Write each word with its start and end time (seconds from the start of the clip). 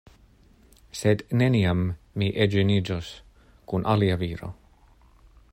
Sed 0.99 1.21
neniam 1.41 1.83
mi 2.21 2.31
edziniĝos 2.47 3.13
kun 3.73 3.89
alia 3.97 4.21
viro. 4.27 4.55